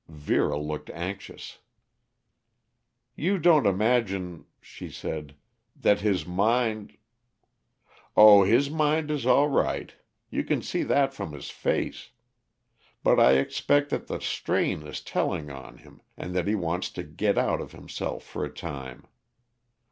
[0.09, 1.59] Vera looked anxious.
[3.15, 5.35] "You don't imagine," she said,
[5.75, 6.97] "that his mind"
[8.17, 9.93] "Oh, his mind is all right.
[10.31, 12.09] You can see that from his face.
[13.03, 17.03] But I expect that the strain is telling on him, and that he wants to
[17.03, 19.05] get out of himself for a time.